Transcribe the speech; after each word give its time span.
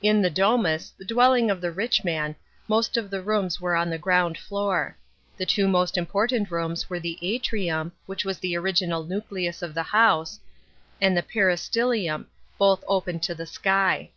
In 0.00 0.22
the 0.22 0.30
domus, 0.30 0.92
the 0.96 1.04
dwelling 1.04 1.50
of 1.50 1.60
the 1.60 1.72
rich 1.72 2.04
man, 2.04 2.36
most 2.68 2.96
of 2.96 3.10
the 3.10 3.20
rooms 3.20 3.60
were 3.60 3.74
on 3.74 3.90
the 3.90 3.98
ground 3.98 4.38
floor. 4.38 4.96
The 5.36 5.44
two 5.44 5.66
most 5.66 5.98
important 5.98 6.52
rooms 6.52 6.88
were 6.88 7.00
the 7.00 7.18
atrium, 7.20 7.90
which 8.06 8.24
was 8.24 8.38
the 8.38 8.56
original 8.56 9.02
nucleus 9.02 9.62
of 9.62 9.74
the 9.74 9.82
house, 9.82 10.38
and 11.00 11.16
the 11.16 11.22
peristylium, 11.24 12.26
both 12.58 12.84
open 12.86 13.18
to 13.18 13.34
the 13.34 13.44
sky. 13.44 14.12